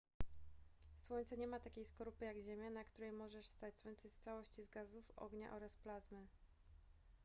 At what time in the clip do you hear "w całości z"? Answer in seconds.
4.19-4.69